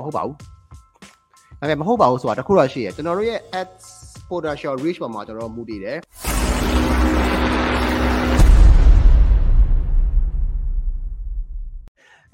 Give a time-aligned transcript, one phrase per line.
[0.00, 0.36] မဟုတ်ပါဘူး
[1.60, 3.86] ဒါပေမဲ့မဟုတ်ပါဘူးဆိုတာတခုတော့ရှိရကျွန်တော်တို့ရဲ့ ads
[4.30, 5.98] potential reach ပေါ်မှာကျွန်တော်တို့မူတည်တယ်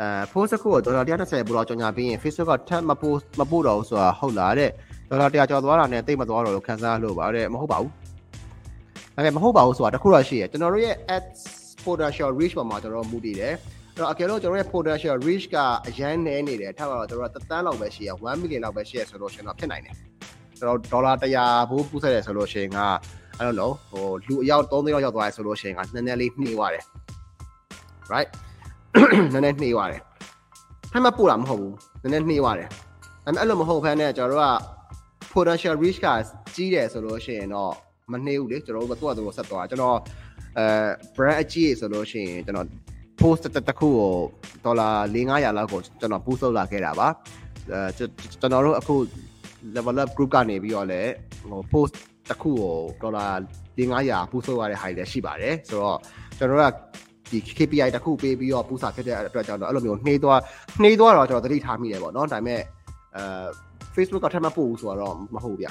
[0.02, 4.70] အဲ post တစ်ခုကိုဒေါ်လာ130ဘူလောက်ကြော်ညာပြီးရင် Facebook ကထပ်မ post မပို့တော့ဘူးဆိုတာဟုတ်လားတဲ့
[5.10, 7.92] ဒေါ်လာ100ကျော်သွားတာနဲ့တိတ်မသွားတော့လို့ခံစားလို့ပါတဲ့မဟုတ်ပါဘူး
[9.14, 11.40] ဒါပေမဲ့မဟုတ်ပါဘူးဆိုတာတခုတော့ရှိရကျွန်တော်တို့ရဲ့ ads
[11.84, 13.56] potential reach ပေါ်မှာကျွန်တော်တို့မူတည်တယ်အဲ့
[13.98, 15.56] တော့အကယ်လို့ကျွန်တော်ရဲ့ potential reach က
[15.88, 19.94] အရန်နေနေတယ်ထားပါတော့ကျွန်တော်တို့တန်းလောက်ပဲရှိရ1 million လောက်ပဲရှိရဆိုလို့ရှင်တော့ဖြစ်နိုင်တယ်
[20.58, 22.78] ကျွန်တော်ဒေါ်လာ100ဘူးပူးဆက်တယ်ဆိုလို့ရှင်က
[23.38, 26.84] I don't know ဟိုလူအယောက်3သိန်းလောက်ရောက်သွားတယ်ဆိုလို့ရှင်ကနည်းနည်းလေးနှေးသွားတယ်
[28.12, 28.28] right
[29.32, 30.00] နည်းနည်းနှေးသွားတယ်
[30.92, 32.72] ဖမ်းမပို့တာမဟုတ်ဘူးနည်းနည်းနှေးသွားတယ်ဒါ
[33.24, 34.48] ပေမဲ့အဲ့လိုမဟုတ်ဘဲနဲ့ကျွန်တော်တို့က
[35.32, 36.06] potential reach က
[36.54, 37.72] ကြီးတယ်ဆိုလို့ရှိရင်တော့
[38.12, 39.98] မနှေးဘူးလေကျွန်တော်တို့ကတော့ဆက်သွားကျွန်တော်
[40.58, 40.66] အဲ
[41.14, 42.66] brand အကြီးဆိုလို့ရှိရင်ကျွန်တော်
[43.20, 44.12] post တစ်ခုကို
[44.64, 47.08] ဒေါ်လာ4-500လောက်ကိုကျွန်တော် post လုပ်လာခဲ့တာပါ
[47.72, 48.94] အဲကျွန်တော်တို့အခု
[49.76, 51.12] level up group ကနေပြီးတော့လည်း
[51.50, 51.94] ဟို post
[52.28, 53.26] တစ်ခုကိုဒေါ်လာ
[53.78, 55.98] 4-500 post လုပ်ရတဲ့ high လည်းရှိပါတယ်ဆိုတော့
[56.38, 56.74] ကျွန်တော်တို့က
[57.30, 60.40] ဒီ KPI တစ်ခုပေးပြီးတော့ပူစာဖြစ်တဲ့အတွက်ကြောင့်တော့အဲ့လိုမျိုးနှေးသွား
[60.82, 62.60] နှေးသွားတော့ကျွန်တော်သတိထားမိတယ်ပေါ့နော်ဒါပေမဲ့
[63.16, 63.46] အဲ
[63.94, 65.68] Facebook ကထပ်မပို့ဘူးဆိုတော့မဟုတ်ဘူးဗျ